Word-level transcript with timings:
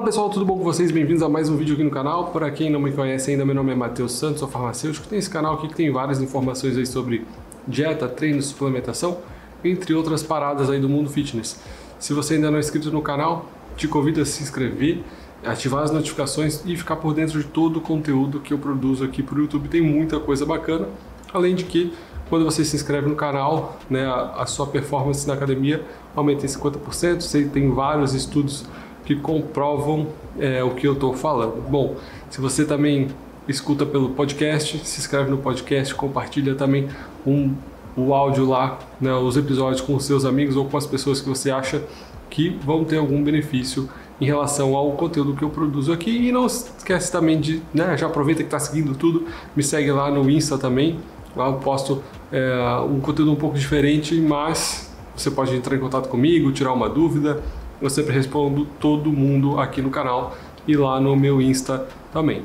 Fala 0.00 0.08
pessoal, 0.08 0.30
tudo 0.30 0.46
bom 0.46 0.56
com 0.56 0.64
vocês? 0.64 0.90
Bem-vindos 0.90 1.22
a 1.22 1.28
mais 1.28 1.50
um 1.50 1.58
vídeo 1.58 1.74
aqui 1.74 1.84
no 1.84 1.90
canal. 1.90 2.28
Para 2.28 2.50
quem 2.50 2.70
não 2.70 2.80
me 2.80 2.90
conhece 2.90 3.30
ainda, 3.30 3.44
meu 3.44 3.54
nome 3.54 3.72
é 3.72 3.74
Matheus 3.74 4.12
Santos, 4.12 4.38
sou 4.38 4.48
farmacêutico. 4.48 5.06
Tem 5.06 5.18
esse 5.18 5.28
canal 5.28 5.56
aqui 5.56 5.68
que 5.68 5.74
tem 5.74 5.92
várias 5.92 6.22
informações 6.22 6.74
aí 6.78 6.86
sobre 6.86 7.26
dieta, 7.68 8.08
treino, 8.08 8.40
suplementação, 8.40 9.18
entre 9.62 9.92
outras 9.92 10.22
paradas 10.22 10.70
aí 10.70 10.80
do 10.80 10.88
mundo 10.88 11.10
fitness. 11.10 11.60
Se 11.98 12.14
você 12.14 12.36
ainda 12.36 12.50
não 12.50 12.56
é 12.56 12.60
inscrito 12.60 12.90
no 12.90 13.02
canal, 13.02 13.50
te 13.76 13.86
convido 13.86 14.22
a 14.22 14.24
se 14.24 14.42
inscrever, 14.42 15.02
ativar 15.44 15.82
as 15.82 15.90
notificações 15.90 16.62
e 16.64 16.74
ficar 16.78 16.96
por 16.96 17.12
dentro 17.12 17.38
de 17.38 17.46
todo 17.46 17.76
o 17.76 17.80
conteúdo 17.82 18.40
que 18.40 18.54
eu 18.54 18.58
produzo 18.58 19.04
aqui 19.04 19.22
para 19.22 19.36
o 19.36 19.40
YouTube. 19.42 19.68
Tem 19.68 19.82
muita 19.82 20.18
coisa 20.18 20.46
bacana, 20.46 20.88
além 21.30 21.54
de 21.54 21.64
que 21.64 21.92
quando 22.30 22.46
você 22.46 22.64
se 22.64 22.74
inscreve 22.74 23.06
no 23.06 23.16
canal, 23.16 23.78
né, 23.90 24.06
a, 24.06 24.46
sua 24.46 24.66
performance 24.66 25.28
na 25.28 25.34
academia 25.34 25.84
aumenta 26.16 26.46
em 26.46 26.48
50%. 26.48 27.20
Você 27.20 27.44
tem 27.44 27.70
vários 27.70 28.14
estudos 28.14 28.64
que 29.04 29.16
comprovam 29.16 30.08
é, 30.38 30.62
o 30.62 30.70
que 30.70 30.86
eu 30.86 30.94
estou 30.94 31.14
falando. 31.14 31.62
Bom, 31.68 31.96
se 32.28 32.40
você 32.40 32.64
também 32.64 33.08
escuta 33.48 33.84
pelo 33.84 34.10
podcast, 34.10 34.78
se 34.84 35.00
inscreve 35.00 35.30
no 35.30 35.38
podcast, 35.38 35.94
compartilha 35.94 36.54
também 36.54 36.88
um, 37.26 37.54
o 37.96 38.14
áudio 38.14 38.46
lá, 38.48 38.78
né, 39.00 39.12
os 39.12 39.36
episódios 39.36 39.80
com 39.80 39.94
os 39.94 40.04
seus 40.04 40.24
amigos 40.24 40.56
ou 40.56 40.66
com 40.66 40.76
as 40.76 40.86
pessoas 40.86 41.20
que 41.20 41.28
você 41.28 41.50
acha 41.50 41.82
que 42.28 42.50
vão 42.64 42.84
ter 42.84 42.98
algum 42.98 43.22
benefício 43.22 43.88
em 44.20 44.26
relação 44.26 44.76
ao 44.76 44.92
conteúdo 44.92 45.34
que 45.34 45.42
eu 45.42 45.50
produzo 45.50 45.92
aqui. 45.92 46.28
E 46.28 46.30
não 46.30 46.46
esquece 46.46 47.10
também 47.10 47.40
de, 47.40 47.62
né, 47.74 47.96
já 47.96 48.06
aproveita 48.06 48.42
que 48.42 48.46
está 48.46 48.58
seguindo 48.58 48.94
tudo, 48.94 49.26
me 49.56 49.62
segue 49.62 49.90
lá 49.90 50.10
no 50.10 50.28
Insta 50.30 50.56
também. 50.56 50.98
Lá 51.34 51.46
eu 51.46 51.54
posto 51.54 52.02
é, 52.30 52.54
um 52.88 53.00
conteúdo 53.00 53.32
um 53.32 53.36
pouco 53.36 53.58
diferente, 53.58 54.14
mas 54.20 54.90
você 55.16 55.30
pode 55.30 55.54
entrar 55.54 55.76
em 55.76 55.80
contato 55.80 56.08
comigo, 56.08 56.50
tirar 56.52 56.72
uma 56.72 56.88
dúvida, 56.88 57.42
eu 57.80 57.88
sempre 57.88 58.14
respondo 58.14 58.66
todo 58.78 59.10
mundo 59.10 59.58
aqui 59.58 59.80
no 59.80 59.90
canal 59.90 60.36
e 60.66 60.76
lá 60.76 61.00
no 61.00 61.16
meu 61.16 61.40
Insta 61.40 61.86
também. 62.12 62.42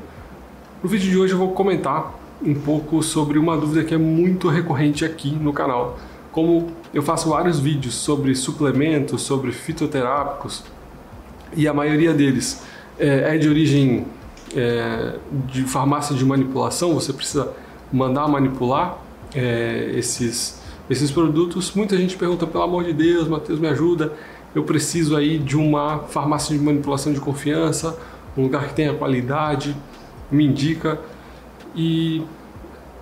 No 0.82 0.88
vídeo 0.88 1.10
de 1.10 1.18
hoje 1.18 1.32
eu 1.32 1.38
vou 1.38 1.52
comentar 1.52 2.14
um 2.44 2.54
pouco 2.54 3.02
sobre 3.02 3.38
uma 3.38 3.56
dúvida 3.56 3.84
que 3.84 3.94
é 3.94 3.98
muito 3.98 4.48
recorrente 4.48 5.04
aqui 5.04 5.30
no 5.30 5.52
canal. 5.52 5.98
Como 6.32 6.68
eu 6.92 7.02
faço 7.02 7.30
vários 7.30 7.58
vídeos 7.58 7.94
sobre 7.94 8.34
suplementos, 8.34 9.22
sobre 9.22 9.52
fitoterápicos, 9.52 10.64
e 11.56 11.66
a 11.66 11.72
maioria 11.72 12.12
deles 12.12 12.62
é, 12.98 13.34
é 13.34 13.38
de 13.38 13.48
origem 13.48 14.06
é, 14.54 15.14
de 15.46 15.62
farmácia 15.64 16.14
de 16.14 16.24
manipulação, 16.24 16.94
você 16.94 17.12
precisa 17.12 17.52
mandar 17.92 18.28
manipular 18.28 18.98
é, 19.34 19.92
esses, 19.94 20.60
esses 20.88 21.10
produtos. 21.10 21.72
Muita 21.74 21.96
gente 21.96 22.16
pergunta, 22.16 22.46
pelo 22.46 22.64
amor 22.64 22.84
de 22.84 22.92
Deus, 22.92 23.28
Matheus, 23.28 23.58
me 23.58 23.68
ajuda 23.68 24.12
eu 24.56 24.64
preciso 24.64 25.14
aí 25.14 25.38
de 25.38 25.54
uma 25.54 25.98
farmácia 26.08 26.56
de 26.56 26.64
manipulação 26.64 27.12
de 27.12 27.20
confiança, 27.20 27.94
um 28.34 28.44
lugar 28.44 28.68
que 28.68 28.74
tenha 28.74 28.94
qualidade, 28.94 29.76
me 30.30 30.46
indica 30.46 30.98
e 31.74 32.22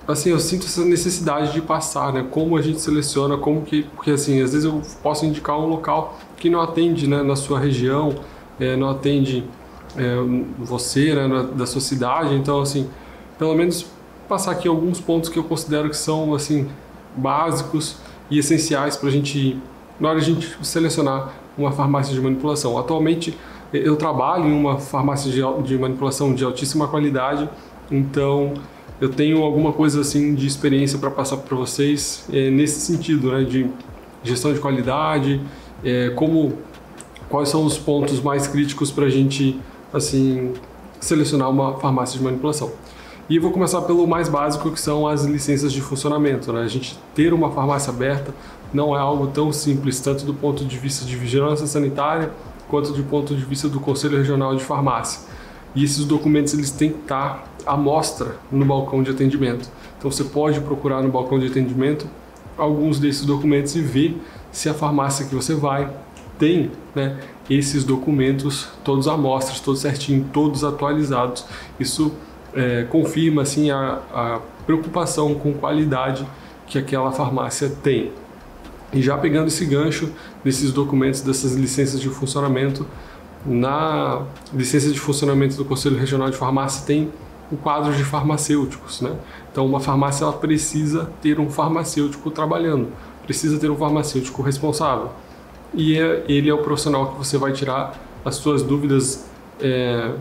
assim 0.07 0.31
eu 0.31 0.41
sinto 0.41 0.67
essa 0.67 0.85
necessidade 0.85 1.53
de 1.53 1.63
passar, 1.63 2.13
né? 2.13 2.27
Como 2.29 2.57
a 2.57 2.61
gente 2.61 2.81
seleciona, 2.81 3.37
como 3.37 3.63
que 3.63 3.85
porque 3.95 4.11
assim 4.11 4.43
às 4.43 4.51
vezes 4.51 4.65
eu 4.65 4.83
posso 5.01 5.25
indicar 5.25 5.57
um 5.57 5.67
local 5.67 6.19
que 6.37 6.51
não 6.51 6.61
atende, 6.61 7.07
né, 7.07 7.23
na 7.23 7.37
sua 7.37 7.61
região, 7.61 8.17
é, 8.59 8.75
não 8.75 8.91
atende 8.91 9.45
é, 9.97 10.17
você, 10.59 11.15
né, 11.15 11.51
da 11.55 11.67
sua 11.67 11.81
cidade, 11.81 12.35
então 12.35 12.61
assim 12.61 12.91
pelo 13.39 13.55
menos 13.55 13.87
passar 14.29 14.51
aqui 14.51 14.67
alguns 14.67 15.01
pontos 15.01 15.31
que 15.31 15.39
eu 15.39 15.45
considero 15.45 15.89
que 15.89 15.97
são 15.97 16.35
assim 16.35 16.69
básicos 17.17 17.97
e 18.29 18.41
essenciais 18.41 18.97
para 18.97 19.09
a 19.09 19.13
gente 19.13 19.57
na 20.01 20.09
hora 20.09 20.21
de 20.21 20.33
a 20.33 20.35
gente 20.35 20.67
selecionar 20.67 21.44
uma 21.57 21.73
farmácia 21.73 22.15
de 22.15 22.21
manipulação. 22.21 22.79
Atualmente 22.79 23.37
eu 23.73 23.97
trabalho 23.97 24.47
em 24.47 24.53
uma 24.53 24.79
farmácia 24.79 25.31
de, 25.31 25.41
de 25.67 25.79
manipulação 25.79 26.35
de 26.35 26.45
altíssima 26.45 26.87
qualidade, 26.87 27.49
então 27.91 28.55
eu 29.01 29.09
tenho 29.09 29.43
alguma 29.43 29.73
coisa 29.73 30.01
assim 30.01 30.35
de 30.35 30.47
experiência 30.47 30.99
para 30.99 31.11
passar 31.11 31.39
para 31.39 31.57
vocês 31.57 32.25
é, 32.33 32.51
nesse 32.51 32.81
sentido, 32.81 33.33
né, 33.33 33.43
de 33.43 33.69
gestão 34.23 34.53
de 34.53 34.61
qualidade, 34.61 35.41
é, 35.83 36.11
como 36.11 36.53
quais 37.29 37.49
são 37.49 37.65
os 37.65 37.77
pontos 37.77 38.21
mais 38.21 38.47
críticos 38.47 38.91
para 38.91 39.07
a 39.07 39.11
gente 39.11 39.59
assim 39.93 40.53
selecionar 41.01 41.51
uma 41.51 41.75
farmácia 41.75 42.19
de 42.19 42.25
manipulação. 42.25 42.73
E 43.29 43.37
eu 43.37 43.43
vou 43.43 43.51
começar 43.51 43.81
pelo 43.83 44.07
mais 44.07 44.29
básico, 44.29 44.71
que 44.71 44.81
são 44.81 45.07
as 45.07 45.25
licenças 45.25 45.73
de 45.73 45.81
funcionamento. 45.81 46.53
Né? 46.53 46.61
A 46.61 46.69
gente 46.69 46.99
ter 47.15 47.33
uma 47.33 47.51
farmácia 47.51 47.91
aberta 47.91 48.35
não 48.75 48.95
é 48.95 48.99
algo 48.99 49.29
tão 49.29 49.53
simples, 49.53 50.01
tanto 50.01 50.27
do 50.27 50.35
ponto 50.35 50.65
de 50.65 50.77
vista 50.77 51.05
de 51.07 51.17
vigilância 51.17 51.67
sanitária, 51.67 52.31
quanto 52.69 52.93
do 52.93 53.05
ponto 53.05 53.35
de 53.35 53.45
vista 53.45 53.69
do 53.69 53.79
Conselho 53.79 54.19
Regional 54.19 54.57
de 54.57 54.65
Farmácia. 54.65 55.21
E 55.75 55.85
esses 55.85 56.05
documentos 56.05 56.53
eles 56.53 56.73
têm 56.73 56.91
que 56.91 56.99
estar 56.99 57.49
à 57.65 57.77
mostra 57.77 58.37
no 58.51 58.65
balcão 58.65 59.03
de 59.03 59.11
atendimento. 59.11 59.71
Então 59.97 60.11
você 60.11 60.25
pode 60.25 60.61
procurar 60.61 61.03
no 61.03 61.11
balcão 61.11 61.39
de 61.39 61.47
atendimento 61.47 62.07
alguns 62.59 62.99
desses 62.99 63.25
documentos 63.25 63.75
e 63.77 63.81
ver 63.81 64.21
se 64.51 64.69
a 64.69 64.75
farmácia 64.75 65.27
que 65.27 65.35
você 65.35 65.55
vai 65.55 65.91
tem 66.39 66.71
né, 66.95 67.17
esses 67.49 67.85
documentos 67.85 68.69
todos 68.83 69.07
à 69.07 69.17
mostra, 69.17 69.55
todos 69.65 69.81
certinho, 69.81 70.29
todos 70.33 70.65
atualizados. 70.65 71.45
Isso 71.79 72.13
é, 72.53 72.85
confirma 72.91 73.43
assim 73.43 73.71
a, 73.71 74.01
a 74.13 74.41
preocupação 74.67 75.35
com 75.35 75.53
qualidade 75.53 76.27
que 76.67 76.79
aquela 76.79 77.13
farmácia 77.13 77.69
tem. 77.69 78.13
E 78.95 79.03
já 79.03 79.19
pegando 79.19 79.49
esse 79.49 79.65
gancho 79.67 80.11
desses 80.45 80.73
documentos, 80.73 81.21
dessas 81.21 81.55
licenças 81.55 82.01
de 82.01 82.09
funcionamento, 82.09 82.87
na 83.45 84.23
licença 84.53 84.91
de 84.91 84.99
funcionamento 84.99 85.57
do 85.57 85.65
Conselho 85.65 85.99
Regional 85.99 86.31
de 86.31 86.37
Farmácia 86.37 86.87
tem 86.87 87.11
o 87.51 87.57
quadro 87.57 87.93
de 87.93 88.05
farmacêuticos, 88.05 89.01
né? 89.01 89.15
Então 89.53 89.67
uma 89.67 89.81
farmácia 89.81 90.25
ela 90.25 90.33
precisa 90.33 91.11
ter 91.21 91.39
um 91.39 91.51
farmacêutico 91.51 92.31
trabalhando, 92.31 92.89
precisa 93.25 93.59
ter 93.59 93.71
um 93.71 93.77
farmacêutico 93.77 94.41
responsável. 94.43 95.11
E 95.75 95.99
é, 95.99 96.25
ele 96.29 96.49
é 96.49 96.55
o 96.55 96.59
profissional 96.59 97.13
que 97.13 97.19
você 97.19 97.37
vai 97.37 97.53
tirar 97.53 98.01
as 98.25 98.37
suas 98.37 98.63
dúvidas, 98.63 99.27
é, 99.61 100.13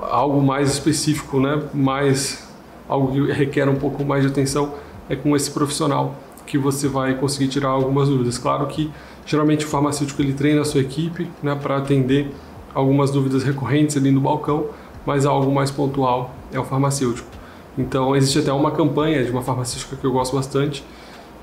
algo 0.00 0.42
mais 0.42 0.70
específico, 0.72 1.40
né? 1.40 1.62
Mais 1.72 2.46
algo 2.88 3.12
que 3.12 3.32
requer 3.32 3.68
um 3.68 3.76
pouco 3.76 4.04
mais 4.04 4.22
de 4.22 4.28
atenção 4.28 4.74
é 5.08 5.16
com 5.16 5.34
esse 5.34 5.50
profissional 5.50 6.14
que 6.46 6.58
você 6.58 6.88
vai 6.88 7.14
conseguir 7.14 7.48
tirar 7.48 7.68
algumas 7.68 8.08
dúvidas. 8.08 8.38
Claro 8.38 8.66
que 8.66 8.90
geralmente 9.24 9.64
o 9.64 9.68
farmacêutico 9.68 10.20
ele 10.20 10.32
treina 10.32 10.62
a 10.62 10.64
sua 10.64 10.80
equipe 10.80 11.28
né, 11.42 11.54
para 11.54 11.76
atender 11.76 12.30
algumas 12.74 13.10
dúvidas 13.10 13.42
recorrentes 13.42 13.96
ali 13.96 14.10
no 14.10 14.20
balcão, 14.20 14.66
mas 15.04 15.26
algo 15.26 15.52
mais 15.52 15.70
pontual 15.70 16.34
é 16.52 16.58
o 16.58 16.64
farmacêutico. 16.64 17.28
Então 17.76 18.14
existe 18.14 18.38
até 18.38 18.52
uma 18.52 18.70
campanha 18.70 19.24
de 19.24 19.30
uma 19.30 19.42
farmacêutica 19.42 19.96
que 19.96 20.04
eu 20.04 20.12
gosto 20.12 20.36
bastante, 20.36 20.84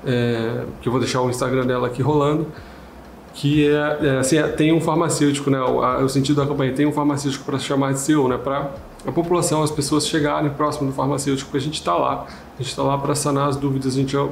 é, 0.04 0.64
que 0.80 0.88
eu 0.88 0.92
vou 0.92 1.00
deixar 1.00 1.20
o 1.22 1.30
Instagram 1.30 1.66
dela 1.66 1.86
aqui 1.86 2.02
rolando, 2.02 2.46
que 3.34 3.68
é, 3.68 3.98
é 4.02 4.18
assim, 4.18 4.38
é, 4.38 4.46
tem 4.46 4.72
um 4.72 4.80
farmacêutico, 4.80 5.50
né, 5.50 5.60
o, 5.60 6.04
o, 6.04 6.08
sentido 6.08 6.36
da 6.36 6.46
campanha 6.46 6.72
tem 6.72 6.86
um 6.86 6.92
farmacêutico 6.92 7.44
para 7.44 7.58
chamar 7.58 7.92
de 7.92 8.00
seu, 8.00 8.28
né, 8.28 8.36
para 8.36 8.70
a 9.06 9.12
população, 9.12 9.62
as 9.62 9.70
pessoas 9.70 10.06
chegarem 10.06 10.50
próximo 10.50 10.90
do 10.90 10.94
farmacêutico, 10.94 11.50
porque 11.50 11.58
a 11.58 11.66
gente 11.66 11.74
está 11.74 11.94
lá, 11.94 12.26
a 12.54 12.62
gente 12.62 12.70
está 12.70 12.82
lá 12.82 12.98
para 12.98 13.14
sanar 13.14 13.48
as 13.48 13.56
dúvidas, 13.56 13.94
a 13.94 13.96
gente 13.96 14.14
é 14.14 14.20
uh, 14.20 14.30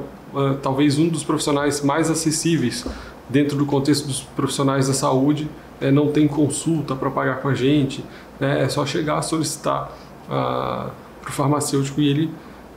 talvez 0.61 0.99
um 0.99 1.07
dos 1.07 1.23
profissionais 1.23 1.81
mais 1.81 2.09
acessíveis 2.09 2.85
dentro 3.27 3.57
do 3.57 3.65
contexto 3.65 4.07
dos 4.07 4.21
profissionais 4.21 4.87
da 4.87 4.93
saúde, 4.93 5.49
é, 5.81 5.91
não 5.91 6.11
tem 6.11 6.27
consulta 6.27 6.95
para 6.95 7.09
pagar 7.09 7.41
com 7.41 7.47
a 7.47 7.55
gente, 7.55 8.03
né, 8.39 8.63
é 8.63 8.69
só 8.69 8.85
chegar, 8.85 9.21
solicitar 9.21 9.91
uh, 10.25 10.91
para 11.21 11.29
o 11.29 11.31
farmacêutico 11.31 12.01
e 12.01 12.07
ele 12.07 12.31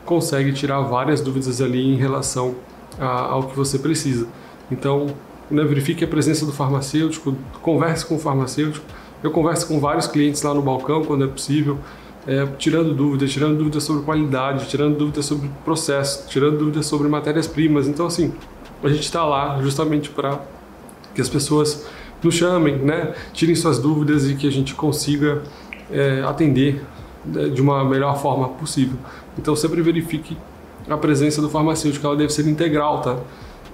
consegue 0.04 0.52
tirar 0.52 0.80
várias 0.80 1.20
dúvidas 1.20 1.60
ali 1.60 1.94
em 1.94 1.96
relação 1.96 2.54
ao 2.98 3.44
que 3.44 3.56
você 3.56 3.78
precisa. 3.78 4.26
Então, 4.70 5.06
né, 5.50 5.64
verifique 5.64 6.04
a 6.04 6.08
presença 6.08 6.44
do 6.44 6.52
farmacêutico, 6.52 7.34
converse 7.62 8.04
com 8.04 8.16
o 8.16 8.18
farmacêutico, 8.18 8.84
eu 9.22 9.30
converso 9.30 9.66
com 9.66 9.78
vários 9.78 10.06
clientes 10.06 10.42
lá 10.42 10.52
no 10.52 10.62
balcão 10.62 11.04
quando 11.04 11.24
é 11.24 11.28
possível, 11.28 11.78
é, 12.26 12.46
tirando 12.58 12.94
dúvidas, 12.94 13.30
tirando 13.30 13.56
dúvidas 13.56 13.82
sobre 13.84 14.02
qualidade, 14.02 14.69
tirando 14.69 14.96
dúvidas 14.96 15.24
sobre 15.26 15.50
processo, 15.64 16.28
tirando 16.28 16.58
dúvidas 16.58 16.86
sobre 16.86 17.08
matérias-primas. 17.08 17.88
Então, 17.88 18.06
assim, 18.06 18.32
a 18.82 18.88
gente 18.88 19.02
está 19.02 19.24
lá 19.24 19.60
justamente 19.60 20.10
para 20.10 20.40
que 21.14 21.20
as 21.20 21.28
pessoas 21.28 21.86
nos 22.22 22.34
chamem, 22.34 22.76
né, 22.76 23.14
tirem 23.32 23.54
suas 23.54 23.78
dúvidas 23.78 24.28
e 24.28 24.34
que 24.34 24.46
a 24.46 24.52
gente 24.52 24.74
consiga 24.74 25.42
é, 25.90 26.22
atender 26.22 26.84
né, 27.24 27.48
de 27.48 27.60
uma 27.60 27.84
melhor 27.84 28.20
forma 28.20 28.48
possível. 28.48 28.96
Então, 29.38 29.56
sempre 29.56 29.82
verifique 29.82 30.36
a 30.88 30.96
presença 30.96 31.40
do 31.40 31.48
farmacêutico, 31.48 32.06
ela 32.06 32.16
deve 32.16 32.32
ser 32.32 32.46
integral, 32.46 33.00
tá? 33.00 33.16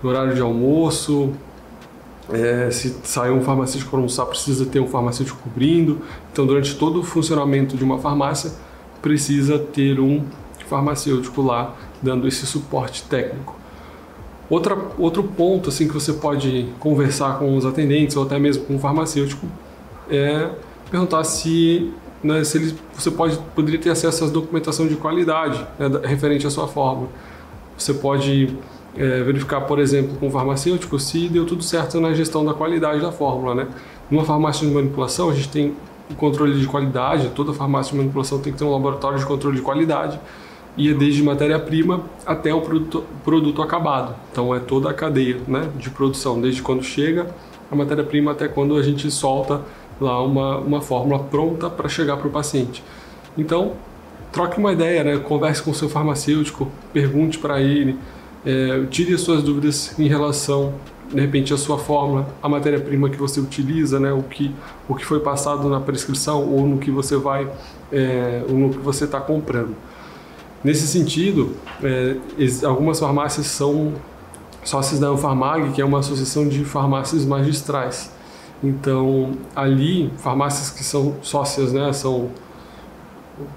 No 0.02 0.10
horário 0.10 0.34
de 0.34 0.40
almoço, 0.40 1.32
é, 2.30 2.70
se 2.70 2.96
sair 3.04 3.30
um 3.30 3.40
farmacêutico 3.40 3.90
para 3.90 3.98
almoçar, 3.98 4.26
precisa 4.26 4.66
ter 4.66 4.80
um 4.80 4.86
farmacêutico 4.86 5.38
cobrindo. 5.42 6.00
Então, 6.32 6.46
durante 6.46 6.74
todo 6.76 7.00
o 7.00 7.02
funcionamento 7.02 7.76
de 7.76 7.84
uma 7.84 7.98
farmácia, 7.98 8.52
precisa 9.00 9.58
ter 9.58 9.98
um 9.98 10.24
farmacêutico 10.68 11.40
lá 11.40 11.74
dando 12.02 12.28
esse 12.28 12.46
suporte 12.46 13.02
técnico. 13.04 13.56
Outra, 14.50 14.78
outro 14.98 15.22
ponto 15.22 15.68
assim 15.68 15.86
que 15.86 15.92
você 15.92 16.12
pode 16.12 16.68
conversar 16.78 17.38
com 17.38 17.56
os 17.56 17.66
atendentes 17.66 18.16
ou 18.16 18.24
até 18.24 18.38
mesmo 18.38 18.64
com 18.64 18.76
o 18.76 18.78
farmacêutico 18.78 19.46
é 20.10 20.50
perguntar 20.90 21.22
se, 21.24 21.92
né, 22.22 22.42
se 22.44 22.56
ele, 22.56 22.74
você 22.94 23.10
pode, 23.10 23.38
poderia 23.54 23.78
ter 23.78 23.90
acesso 23.90 24.24
às 24.24 24.30
documentação 24.30 24.86
de 24.86 24.96
qualidade 24.96 25.66
né, 25.78 25.88
referente 26.04 26.46
à 26.46 26.50
sua 26.50 26.66
fórmula. 26.66 27.08
Você 27.76 27.92
pode 27.92 28.56
é, 28.98 29.22
verificar, 29.22 29.60
por 29.62 29.78
exemplo, 29.78 30.16
com 30.18 30.26
o 30.26 30.30
farmacêutico 30.30 30.98
se 30.98 31.28
deu 31.28 31.46
tudo 31.46 31.62
certo 31.62 32.00
na 32.00 32.12
gestão 32.12 32.44
da 32.44 32.52
qualidade 32.52 33.00
da 33.00 33.12
fórmula. 33.12 33.54
Né? 33.54 33.68
Numa 34.10 34.24
farmácia 34.24 34.66
de 34.66 34.74
manipulação, 34.74 35.30
a 35.30 35.34
gente 35.34 35.48
tem 35.48 35.74
o 36.10 36.14
controle 36.14 36.58
de 36.58 36.66
qualidade, 36.66 37.30
toda 37.34 37.52
farmácia 37.52 37.92
de 37.92 37.98
manipulação 37.98 38.38
tem 38.40 38.52
que 38.52 38.58
ter 38.58 38.64
um 38.64 38.72
laboratório 38.72 39.18
de 39.18 39.26
controle 39.26 39.56
de 39.56 39.62
qualidade 39.62 40.18
e 40.76 40.90
é 40.90 40.94
desde 40.94 41.22
matéria-prima 41.22 42.02
até 42.24 42.52
o 42.54 42.60
produto, 42.60 43.04
produto 43.24 43.62
acabado. 43.62 44.14
Então 44.32 44.54
é 44.54 44.60
toda 44.60 44.90
a 44.90 44.94
cadeia 44.94 45.38
né, 45.46 45.68
de 45.76 45.90
produção, 45.90 46.40
desde 46.40 46.62
quando 46.62 46.82
chega 46.82 47.26
a 47.70 47.76
matéria-prima 47.76 48.32
até 48.32 48.48
quando 48.48 48.76
a 48.76 48.82
gente 48.82 49.10
solta 49.10 49.60
lá 50.00 50.22
uma, 50.22 50.58
uma 50.58 50.80
fórmula 50.80 51.18
pronta 51.24 51.68
para 51.68 51.88
chegar 51.88 52.16
para 52.16 52.28
o 52.28 52.30
paciente. 52.30 52.82
Então, 53.36 53.72
troque 54.32 54.58
uma 54.58 54.72
ideia, 54.72 55.04
né? 55.04 55.18
converse 55.18 55.62
com 55.62 55.70
o 55.70 55.74
seu 55.74 55.88
farmacêutico, 55.88 56.70
pergunte 56.92 57.38
para 57.38 57.60
ele, 57.60 57.98
é, 58.44 58.84
tire 58.90 59.14
as 59.14 59.20
suas 59.20 59.42
dúvidas 59.42 59.98
em 59.98 60.08
relação, 60.08 60.74
de 61.12 61.20
repente, 61.20 61.52
à 61.52 61.56
sua 61.56 61.78
fórmula, 61.78 62.28
a 62.42 62.48
matéria-prima 62.48 63.08
que 63.08 63.16
você 63.16 63.40
utiliza, 63.40 63.98
né? 63.98 64.12
o, 64.12 64.22
que, 64.22 64.54
o 64.88 64.94
que 64.94 65.04
foi 65.04 65.20
passado 65.20 65.68
na 65.68 65.80
prescrição 65.80 66.46
ou 66.48 66.66
no 66.66 66.78
que 66.78 66.90
você 66.90 67.16
vai, 67.16 67.50
é, 67.92 68.44
ou 68.48 68.56
no 68.56 68.70
que 68.70 68.78
você 68.78 69.04
está 69.04 69.20
comprando. 69.20 69.74
Nesse 70.62 70.86
sentido, 70.86 71.54
é, 71.82 72.16
algumas 72.64 72.98
farmácias 72.98 73.46
são 73.46 73.94
sócios 74.64 74.98
da 75.00 75.08
Anfarmag, 75.08 75.72
que 75.72 75.80
é 75.80 75.84
uma 75.84 76.00
associação 76.00 76.48
de 76.48 76.64
farmácias 76.64 77.24
magistrais. 77.24 78.12
Então, 78.62 79.32
ali, 79.54 80.12
farmácias 80.18 80.70
que 80.70 80.82
são 80.82 81.14
sócias, 81.22 81.72
né, 81.72 81.92
são 81.92 82.30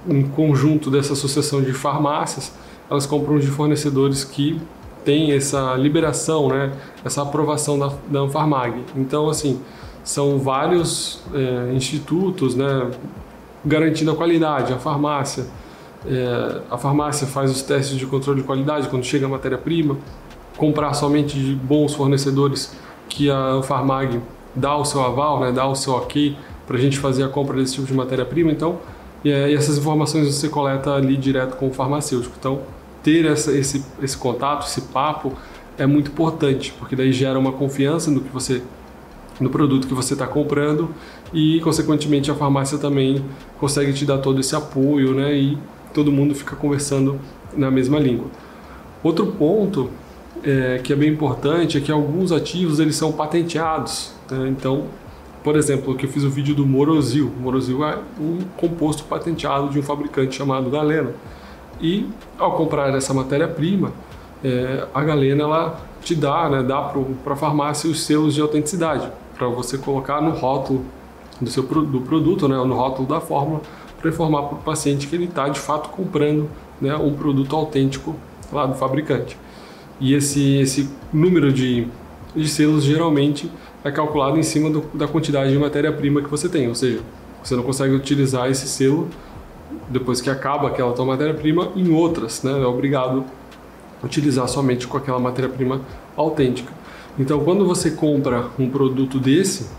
um 0.08 0.24
conjunto 0.24 0.92
dessa 0.92 1.14
associação 1.14 1.62
de 1.62 1.74
farmácias, 1.74 2.54
elas 2.92 3.06
compram 3.06 3.40
de 3.40 3.48
fornecedores 3.48 4.26
que 4.26 4.60
têm 5.06 5.32
essa 5.32 5.76
liberação, 5.76 6.50
né, 6.50 6.74
essa 7.06 7.22
aprovação 7.22 7.80
da, 7.80 7.94
da 8.10 8.20
Anfarmag. 8.20 8.84
Então, 8.98 9.30
assim, 9.30 9.62
são 10.04 10.38
vários 10.38 11.24
é, 11.34 11.74
institutos, 11.74 12.54
né, 12.54 12.92
garantindo 13.66 14.12
a 14.12 14.16
qualidade, 14.16 14.74
a 14.74 14.78
farmácia, 14.78 15.46
é, 16.06 16.62
a 16.70 16.78
farmácia 16.78 17.26
faz 17.26 17.50
os 17.50 17.62
testes 17.62 17.98
de 17.98 18.06
controle 18.06 18.42
de 18.42 18.46
qualidade 18.46 18.90
quando 18.90 19.06
chega 19.06 19.26
a 19.26 19.30
matéria-prima, 19.30 19.98
comprar 20.58 20.94
somente 20.94 21.40
de 21.40 21.56
bons 21.56 21.94
fornecedores 21.94 22.76
que 23.08 23.32
a 23.32 23.62
Farmag 23.64 24.20
dá 24.54 24.76
o 24.76 24.84
seu 24.84 25.02
aval, 25.02 25.40
né, 25.40 25.52
dá 25.52 25.66
o 25.66 25.76
seu 25.76 25.94
ok 25.94 26.36
para 26.68 26.76
a 26.78 26.80
gente 26.80 27.00
fazer 27.00 27.24
a 27.24 27.30
compra 27.30 27.56
desse 27.56 27.76
tipo 27.76 27.88
de 27.88 27.94
matéria-prima. 27.94 28.52
Então, 28.52 28.80
é, 29.24 29.50
e, 29.50 29.56
essas 29.56 29.78
informações 29.78 30.28
você 30.28 30.50
coleta 30.50 30.92
ali 30.94 31.16
direto 31.16 31.56
com 31.56 31.70
o 31.70 31.74
farmacêutico. 31.74 32.36
Então, 32.38 32.60
ter 33.04 33.26
essa, 33.26 33.52
esse, 33.52 33.84
esse 34.02 34.18
contato, 34.18 34.68
esse 34.68 34.82
papo 34.82 35.34
é 35.78 35.86
muito 35.86 36.12
importante, 36.12 36.74
porque 36.78 36.96
daí 36.96 37.12
gera 37.12 37.40
uma 37.40 37.52
confiança 37.52 38.12
no 38.12 38.22
que 38.22 38.30
você 38.30 38.62
no 39.40 39.50
produto 39.50 39.88
que 39.88 39.94
você 39.94 40.14
está 40.14 40.28
comprando 40.28 40.92
e, 41.34 41.60
consequentemente, 41.62 42.30
a 42.30 42.36
farmácia 42.36 42.78
também 42.78 43.26
consegue 43.60 43.92
te 43.92 44.06
dar 44.06 44.20
todo 44.20 44.40
esse 44.40 44.56
apoio, 44.56 45.16
né? 45.16 45.36
E 45.36 45.58
todo 45.94 46.12
mundo 46.12 46.36
fica 46.36 46.56
conversando 46.56 47.20
na 47.56 47.72
mesma 47.72 47.98
língua. 47.98 48.28
Outro 49.04 49.26
ponto 49.26 49.90
é, 50.44 50.80
que 50.84 50.94
é 50.94 50.96
bem 50.96 51.10
importante 51.10 51.78
é 51.78 51.82
que 51.82 51.92
alguns 51.92 52.32
ativos 52.32 52.80
eles 52.80 52.96
são 52.96 53.12
patenteados. 53.12 54.14
Né? 54.30 54.50
Então, 54.50 54.86
por 55.44 55.56
exemplo, 55.56 55.96
que 55.96 56.06
eu 56.06 56.10
fiz 56.10 56.24
o 56.24 56.30
vídeo 56.30 56.54
do 56.54 56.66
Morosil. 56.66 57.32
O 57.36 57.42
Morosil 57.42 57.84
é 57.84 57.98
um 58.20 58.40
composto 58.58 59.04
patenteado 59.06 59.70
de 59.70 59.80
um 59.80 59.84
fabricante 59.84 60.36
chamado 60.36 60.70
Galena. 60.70 61.12
E 61.82 62.08
ao 62.38 62.54
comprar 62.54 62.94
essa 62.96 63.14
matéria-prima, 63.14 63.92
é, 64.44 64.86
a 64.94 65.04
Galena 65.04 65.44
ela 65.44 65.82
te 66.02 66.16
dá, 66.16 66.50
né, 66.50 66.64
dá 66.64 66.82
para 67.24 67.34
a 67.34 67.36
farmácia 67.36 67.90
os 67.90 68.04
selos 68.04 68.34
de 68.34 68.42
autenticidade 68.42 69.08
para 69.38 69.48
você 69.48 69.78
colocar 69.78 70.22
no 70.22 70.32
rótulo 70.32 70.86
do 71.40 71.50
seu 71.50 71.64
do 71.64 72.02
produto, 72.02 72.48
né, 72.48 72.56
no 72.56 72.76
rótulo 72.76 73.08
da 73.08 73.20
fórmula 73.20 73.62
para 74.00 74.10
informar 74.10 74.44
para 74.44 74.56
o 74.56 74.62
paciente 74.62 75.08
que 75.08 75.16
ele 75.16 75.26
está 75.26 75.48
de 75.48 75.60
fato 75.60 75.90
comprando 75.90 76.50
né, 76.80 76.96
um 76.96 77.14
produto 77.14 77.56
autêntico 77.56 78.16
lá 78.52 78.66
do 78.66 78.76
fabricante. 78.76 79.38
E 80.00 80.16
esse, 80.16 80.58
esse 80.58 80.90
número 81.14 81.54
de, 81.54 81.88
de 82.36 82.48
selos 82.50 82.84
geralmente 82.84 83.50
é 83.84 83.92
calculado 83.92 84.38
em 84.40 84.44
cima 84.44 84.70
do, 84.70 84.82
da 84.94 85.08
quantidade 85.08 85.52
de 85.52 85.58
matéria-prima 85.58 86.22
que 86.22 86.30
você 86.30 86.50
tem, 86.50 86.68
ou 86.68 86.76
seja, 86.76 87.02
você 87.44 87.56
não 87.56 87.64
consegue 87.64 87.94
utilizar 87.94 88.50
esse 88.50 88.68
selo 88.68 89.08
depois 89.90 90.22
que 90.22 90.30
acaba 90.30 90.68
aquela 90.68 90.94
tua 90.94 91.06
matéria-prima 91.06 91.70
em 91.76 91.90
outras, 91.92 92.44
né? 92.44 92.62
É 92.62 92.66
obrigado 92.66 93.26
a 94.02 94.06
utilizar 94.06 94.48
somente 94.48 94.88
com 94.88 94.98
aquela 94.98 95.20
matéria-prima 95.20 95.82
autêntica. 96.16 96.72
Então, 97.20 97.44
quando 97.44 97.66
você 97.66 97.92
compra 97.92 98.46
um 98.58 98.70
produto 98.70 99.20
desse, 99.20 99.70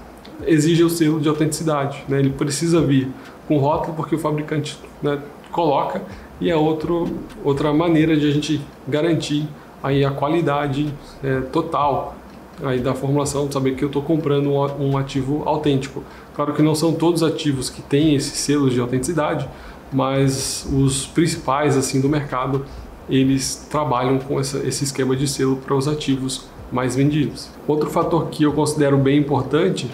exige 0.46 0.84
o 0.84 0.90
selo 0.90 1.20
de 1.20 1.28
autenticidade, 1.28 2.04
né? 2.08 2.18
Ele 2.18 2.30
precisa 2.30 2.80
vir 2.80 3.08
com 3.48 3.58
rótulo 3.58 3.94
porque 3.94 4.14
o 4.14 4.18
fabricante 4.18 4.78
né, 5.02 5.18
coloca 5.50 6.02
e 6.40 6.50
é 6.50 6.56
outro, 6.56 7.08
outra 7.44 7.72
maneira 7.72 8.16
de 8.16 8.28
a 8.28 8.30
gente 8.32 8.60
garantir 8.86 9.46
aí 9.82 10.04
a 10.04 10.10
qualidade 10.10 10.92
é, 11.22 11.40
total 11.40 12.16
aí 12.62 12.78
da 12.78 12.94
formulação, 12.94 13.50
saber 13.50 13.74
que 13.74 13.82
eu 13.84 13.88
estou 13.88 14.02
comprando 14.02 14.50
um, 14.50 14.96
ativo 14.96 15.42
autêntico. 15.44 16.02
Claro 16.34 16.52
que 16.52 16.62
não 16.62 16.74
são 16.74 16.92
todos 16.92 17.22
ativos 17.22 17.68
que 17.68 17.82
têm 17.82 18.14
esses 18.14 18.38
selos 18.38 18.72
de 18.72 18.80
autenticidade, 18.80 19.48
mas 19.92 20.66
os 20.72 21.06
principais 21.06 21.76
assim 21.76 22.00
do 22.00 22.08
mercado 22.08 22.64
eles 23.08 23.66
trabalham 23.70 24.18
com 24.18 24.38
essa, 24.38 24.58
esse 24.66 24.84
esquema 24.84 25.14
de 25.14 25.26
selo 25.26 25.56
para 25.56 25.74
os 25.74 25.88
ativos 25.88 26.46
mais 26.70 26.96
vendidos. 26.96 27.50
Outro 27.66 27.90
fator 27.90 28.28
que 28.28 28.44
eu 28.44 28.52
considero 28.52 28.96
bem 28.96 29.18
importante 29.18 29.90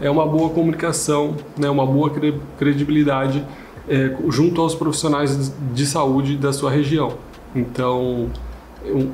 é 0.00 0.10
uma 0.10 0.26
boa 0.26 0.50
comunicação, 0.50 1.34
né, 1.56 1.68
uma 1.70 1.86
boa 1.86 2.12
credibilidade 2.58 3.44
é, 3.88 4.14
junto 4.28 4.60
aos 4.60 4.74
profissionais 4.74 5.52
de 5.72 5.86
saúde 5.86 6.36
da 6.36 6.52
sua 6.52 6.70
região. 6.70 7.14
Então, 7.54 8.30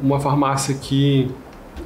uma 0.02 0.18
farmácia 0.18 0.75
que 0.75 1.30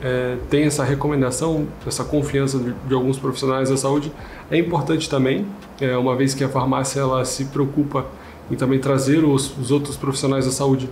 é, 0.03 0.37
tem 0.49 0.65
essa 0.65 0.85
recomendação, 0.85 1.67
essa 1.87 2.05
confiança 2.05 2.59
de, 2.59 2.73
de, 2.87 2.95
alguns 2.95 3.19
profissionais 3.19 3.69
da 3.69 3.77
saúde 3.77 4.13
é 4.51 4.57
importante 4.57 5.09
também, 5.09 5.47
é, 5.81 5.97
uma 5.97 6.17
vez 6.17 6.35
que 6.35 6.43
a 6.43 6.49
farmácia 6.49 7.01
ela 7.01 7.25
se 7.25 7.47
preocupa 7.47 8.07
em 8.51 8.57
também 8.57 8.79
trazer 8.79 9.25
os, 9.25 9.57
os 9.59 9.71
outros 9.71 9.97
profissionais 9.97 10.47
da 10.47 10.51
saúde, 10.51 10.89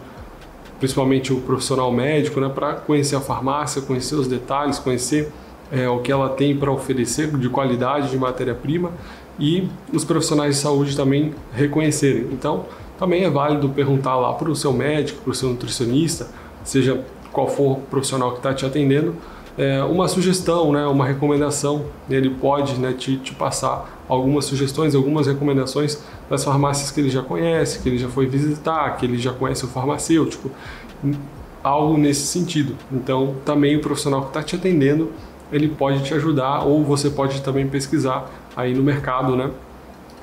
principalmente 0.79 1.33
o 1.33 1.41
profissional 1.41 1.91
médico, 1.93 2.41
né, 2.41 2.49
para 2.49 2.75
conhecer 2.75 3.17
a 3.17 3.21
farmácia, 3.21 3.81
conhecer 3.83 4.15
os 4.15 4.27
detalhes, 4.27 4.79
conhecer 4.79 5.33
é, 5.73 5.89
o 5.89 6.01
que 6.01 6.13
ela 6.13 6.29
tem 6.29 6.57
para 6.57 6.71
oferecer 6.71 7.29
de 7.37 7.49
qualidade 7.49 8.11
de 8.11 8.19
matéria-prima 8.19 8.93
e 9.39 9.69
os 9.93 10.05
profissionais 10.05 10.57
de 10.57 10.61
saúde 10.61 10.97
também 10.97 11.35
reconhecerem. 11.53 12.29
Então, 12.33 12.67
também 12.99 13.25
é 13.25 13.31
válido 13.31 13.69
perguntar 13.69 14.17
lá 14.17 14.33
para 14.33 14.51
o 14.51 14.57
seu 14.57 14.73
médico, 14.73 15.23
para 15.23 15.31
o 15.31 15.35
seu 15.35 15.51
nutricionista, 15.51 16.29
seja 16.65 17.05
qual 17.33 17.49
for 17.49 17.73
o 17.73 17.81
profissional 17.83 18.33
que 18.33 18.39
está 18.39 18.55
te 18.55 18.65
atendendo, 18.65 19.15
é, 19.59 19.83
uma 19.83 20.09
sugestão, 20.09 20.73
né, 20.73 20.87
uma 20.87 21.07
recomendação. 21.07 21.87
Ele 22.09 22.31
pode 22.31 22.79
né, 22.79 22.93
te, 22.93 23.17
te 23.17 23.35
passar 23.35 24.03
algumas 24.09 24.45
sugestões, 24.45 24.95
algumas 24.95 25.27
recomendações 25.27 26.03
das 26.29 26.45
farmácias 26.45 26.91
que 26.91 27.01
ele 27.01 27.11
já 27.11 27.23
conhece, 27.23 27.81
que 27.81 27.89
ele 27.89 27.99
já 27.99 28.09
foi 28.09 28.27
visitar, 28.27 28.97
que 28.97 29.07
ele 29.07 29.19
já 29.19 29.33
conhece 29.33 29.65
o 29.65 29.69
farmacêutico, 29.69 30.51
algo 31.63 31.97
nesse 31.97 32.27
sentido. 32.27 32.77
Então, 32.93 33.35
também 33.45 33.77
o 33.77 33.81
profissional 33.81 34.23
que 34.23 34.29
está 34.29 34.43
te 34.43 34.57
atendendo 34.57 35.11
ele 35.53 35.69
pode 35.69 36.03
te 36.03 36.15
ajudar 36.15 36.65
ou 36.65 36.85
você 36.85 37.11
pode 37.11 37.41
também 37.43 37.67
pesquisar 37.67 38.31
aí 38.57 38.75
no 38.75 38.83
mercado, 38.83 39.37
né? 39.37 39.51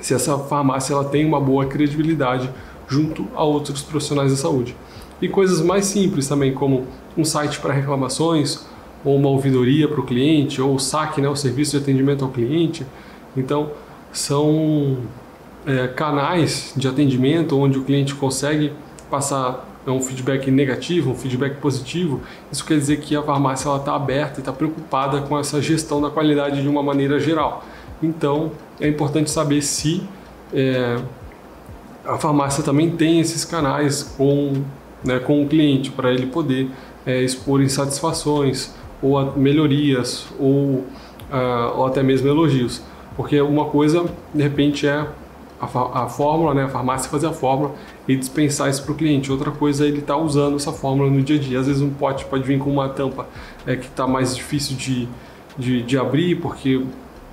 Se 0.00 0.12
essa 0.12 0.38
farmácia 0.38 0.92
ela 0.92 1.04
tem 1.04 1.24
uma 1.24 1.40
boa 1.40 1.64
credibilidade 1.66 2.50
junto 2.86 3.26
a 3.34 3.42
outros 3.42 3.82
profissionais 3.82 4.30
da 4.30 4.36
saúde. 4.36 4.76
E 5.22 5.28
coisas 5.28 5.60
mais 5.62 5.86
simples 5.86 6.28
também, 6.28 6.52
como 6.52 6.86
um 7.16 7.24
site 7.24 7.58
para 7.58 7.72
reclamações, 7.72 8.66
ou 9.04 9.16
uma 9.16 9.28
ouvidoria 9.28 9.86
para 9.86 10.00
o 10.00 10.04
cliente, 10.04 10.60
ou 10.60 10.74
o 10.74 10.78
SAC, 10.78 11.20
né, 11.20 11.28
o 11.28 11.36
Serviço 11.36 11.72
de 11.72 11.82
Atendimento 11.82 12.24
ao 12.24 12.30
Cliente. 12.30 12.86
Então, 13.36 13.70
são 14.12 14.98
é, 15.66 15.88
canais 15.88 16.72
de 16.76 16.88
atendimento 16.88 17.58
onde 17.58 17.78
o 17.78 17.84
cliente 17.84 18.14
consegue 18.14 18.72
passar 19.10 19.68
é 19.86 19.90
um 19.90 20.00
feedback 20.00 20.50
negativo, 20.50 21.10
um 21.10 21.14
feedback 21.14 21.56
positivo, 21.56 22.22
isso 22.50 22.64
quer 22.64 22.78
dizer 22.78 23.00
que 23.00 23.14
a 23.14 23.22
farmácia 23.22 23.68
está 23.76 23.94
aberta 23.94 24.38
e 24.38 24.40
está 24.40 24.52
preocupada 24.52 25.20
com 25.20 25.38
essa 25.38 25.60
gestão 25.60 26.00
da 26.00 26.08
qualidade 26.08 26.62
de 26.62 26.68
uma 26.68 26.82
maneira 26.82 27.20
geral. 27.20 27.62
Então, 28.02 28.52
é 28.80 28.88
importante 28.88 29.30
saber 29.30 29.60
se 29.60 30.02
é, 30.54 30.96
a 32.04 32.16
farmácia 32.16 32.62
também 32.62 32.90
tem 32.90 33.20
esses 33.20 33.44
canais 33.44 34.02
com, 34.02 34.62
né, 35.04 35.18
com 35.18 35.42
o 35.42 35.48
cliente 35.48 35.90
para 35.90 36.10
ele 36.10 36.26
poder 36.26 36.70
é, 37.04 37.22
expor 37.22 37.60
insatisfações 37.60 38.72
ou 39.04 39.36
melhorias 39.36 40.26
ou, 40.38 40.50
uh, 40.50 40.84
ou 41.76 41.86
até 41.86 42.02
mesmo 42.02 42.26
elogios. 42.28 42.82
Porque 43.16 43.40
uma 43.40 43.66
coisa, 43.66 44.04
de 44.34 44.42
repente, 44.42 44.86
é 44.86 45.06
a, 45.60 46.04
a 46.04 46.08
fórmula, 46.08 46.54
né, 46.54 46.64
a 46.64 46.68
farmácia 46.68 47.10
fazer 47.10 47.26
a 47.26 47.32
fórmula 47.32 47.74
e 48.08 48.16
dispensar 48.16 48.70
isso 48.70 48.82
para 48.82 48.92
o 48.92 48.94
cliente. 48.94 49.30
Outra 49.30 49.50
coisa 49.50 49.84
é 49.84 49.88
ele 49.88 49.98
estar 49.98 50.14
tá 50.14 50.20
usando 50.20 50.56
essa 50.56 50.72
fórmula 50.72 51.10
no 51.10 51.22
dia 51.22 51.36
a 51.36 51.38
dia. 51.38 51.60
Às 51.60 51.66
vezes 51.66 51.82
um 51.82 51.90
pote 51.90 52.24
pode 52.24 52.42
vir 52.44 52.58
com 52.58 52.70
uma 52.70 52.88
tampa 52.88 53.28
é, 53.66 53.76
que 53.76 53.86
está 53.86 54.06
mais 54.06 54.34
difícil 54.34 54.76
de, 54.76 55.08
de, 55.56 55.82
de 55.82 55.98
abrir 55.98 56.36
porque 56.36 56.82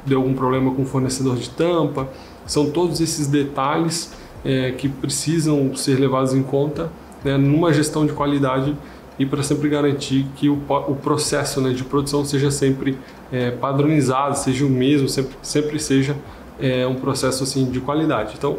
deu 0.06 0.20
algum 0.20 0.34
problema 0.34 0.72
com 0.72 0.84
o 0.84 0.86
fornecedor 0.86 1.38
de 1.38 1.50
tampa. 1.50 2.08
São 2.46 2.70
todos 2.70 3.02
esses 3.02 3.28
detalhes 3.28 4.14
é, 4.44 4.72
que 4.72 4.90
precisam 4.90 5.76
ser 5.76 6.00
levados 6.00 6.34
em 6.34 6.44
conta 6.44 6.92
né, 7.24 7.38
numa 7.38 7.72
gestão 7.74 8.06
de 8.06 8.14
qualidade 8.14 8.76
e 9.22 9.26
para 9.26 9.44
sempre 9.44 9.70
garantir 9.70 10.26
que 10.36 10.50
o, 10.50 10.60
o 10.88 10.96
processo 10.96 11.62
né, 11.62 11.70
de 11.70 11.84
produção 11.84 12.26
seja 12.26 12.50
sempre 12.50 12.98
é, 13.32 13.52
padronizado, 13.52 14.36
seja 14.36 14.66
o 14.66 14.70
mesmo, 14.70 15.08
sempre, 15.08 15.36
sempre 15.44 15.80
seja 15.80 16.16
é, 16.60 16.88
um 16.88 16.96
processo 16.96 17.44
assim 17.44 17.66
de 17.66 17.80
qualidade. 17.80 18.34
Então, 18.36 18.58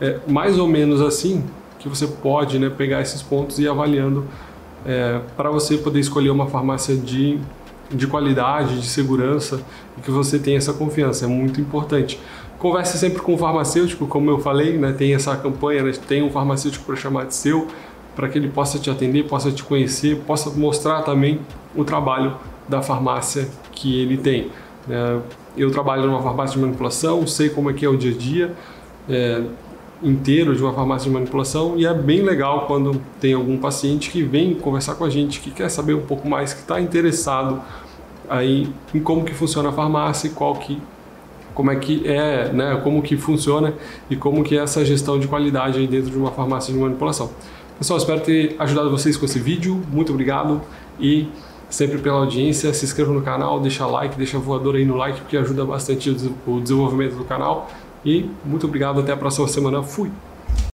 é 0.00 0.20
mais 0.28 0.56
ou 0.56 0.68
menos 0.68 1.00
assim 1.02 1.42
que 1.80 1.88
você 1.88 2.06
pode 2.06 2.60
né, 2.60 2.70
pegar 2.70 3.00
esses 3.02 3.22
pontos 3.22 3.58
e 3.58 3.64
ir 3.64 3.68
avaliando 3.68 4.24
é, 4.86 5.20
para 5.36 5.50
você 5.50 5.76
poder 5.76 5.98
escolher 5.98 6.30
uma 6.30 6.46
farmácia 6.46 6.96
de, 6.96 7.40
de 7.90 8.06
qualidade, 8.06 8.80
de 8.80 8.86
segurança 8.86 9.60
e 9.98 10.00
que 10.00 10.12
você 10.12 10.38
tenha 10.38 10.58
essa 10.58 10.72
confiança. 10.72 11.24
É 11.24 11.28
muito 11.28 11.60
importante. 11.60 12.20
Converse 12.60 12.98
sempre 12.98 13.20
com 13.20 13.34
o 13.34 13.38
farmacêutico, 13.38 14.06
como 14.06 14.30
eu 14.30 14.38
falei, 14.38 14.78
né, 14.78 14.92
tem 14.92 15.12
essa 15.12 15.36
campanha, 15.36 15.82
né, 15.82 15.92
tem 16.06 16.22
um 16.22 16.30
farmacêutico 16.30 16.84
para 16.84 16.94
chamar 16.94 17.26
de 17.26 17.34
seu, 17.34 17.66
para 18.14 18.28
que 18.28 18.38
ele 18.38 18.48
possa 18.48 18.78
te 18.78 18.90
atender, 18.90 19.24
possa 19.24 19.50
te 19.50 19.62
conhecer, 19.62 20.16
possa 20.26 20.50
mostrar 20.50 21.02
também 21.02 21.40
o 21.74 21.84
trabalho 21.84 22.36
da 22.68 22.80
farmácia 22.82 23.48
que 23.72 24.00
ele 24.00 24.16
tem. 24.16 24.50
É, 24.88 25.18
eu 25.56 25.70
trabalho 25.70 26.06
numa 26.06 26.22
farmácia 26.22 26.56
de 26.56 26.62
manipulação, 26.64 27.26
sei 27.26 27.48
como 27.48 27.70
é 27.70 27.72
que 27.72 27.84
é 27.84 27.88
o 27.88 27.96
dia 27.96 28.12
a 28.12 28.16
dia 28.16 28.54
é, 29.08 29.42
inteiro 30.02 30.54
de 30.54 30.62
uma 30.62 30.72
farmácia 30.72 31.08
de 31.08 31.14
manipulação 31.14 31.74
e 31.76 31.86
é 31.86 31.94
bem 31.94 32.22
legal 32.22 32.66
quando 32.66 33.00
tem 33.20 33.32
algum 33.34 33.56
paciente 33.56 34.10
que 34.10 34.22
vem 34.22 34.54
conversar 34.54 34.94
com 34.94 35.04
a 35.04 35.10
gente, 35.10 35.40
que 35.40 35.50
quer 35.50 35.68
saber 35.68 35.94
um 35.94 36.02
pouco 36.02 36.28
mais, 36.28 36.52
que 36.52 36.60
está 36.60 36.80
interessado 36.80 37.60
aí 38.28 38.68
em 38.94 39.00
como 39.00 39.24
que 39.24 39.34
funciona 39.34 39.68
a 39.68 39.72
farmácia 39.72 40.28
e 40.28 40.30
qual 40.30 40.54
que 40.56 40.80
como 41.54 41.70
é 41.70 41.76
que 41.76 42.06
é, 42.06 42.52
né, 42.52 42.80
como 42.82 43.00
que 43.00 43.16
funciona 43.16 43.74
e 44.10 44.16
como 44.16 44.42
que 44.42 44.58
é 44.58 44.62
essa 44.62 44.84
gestão 44.84 45.20
de 45.20 45.28
qualidade 45.28 45.78
aí 45.78 45.86
dentro 45.86 46.10
de 46.10 46.18
uma 46.18 46.32
farmácia 46.32 46.74
de 46.74 46.80
manipulação. 46.80 47.30
Pessoal, 47.78 47.98
espero 47.98 48.20
ter 48.20 48.54
ajudado 48.58 48.88
vocês 48.90 49.16
com 49.16 49.24
esse 49.24 49.38
vídeo. 49.38 49.82
Muito 49.90 50.12
obrigado 50.12 50.62
e 50.98 51.28
sempre 51.68 51.98
pela 51.98 52.18
audiência. 52.18 52.72
Se 52.72 52.84
inscreva 52.84 53.12
no 53.12 53.20
canal, 53.20 53.58
deixa 53.60 53.84
like, 53.84 54.16
deixa 54.16 54.38
voador 54.38 54.76
aí 54.76 54.84
no 54.84 54.96
like, 54.96 55.20
porque 55.20 55.36
ajuda 55.36 55.64
bastante 55.64 56.08
o 56.46 56.60
desenvolvimento 56.60 57.16
do 57.16 57.24
canal. 57.24 57.68
E 58.04 58.30
muito 58.44 58.66
obrigado, 58.66 59.00
até 59.00 59.12
a 59.12 59.16
próxima 59.16 59.48
semana. 59.48 59.82
Fui! 59.82 60.10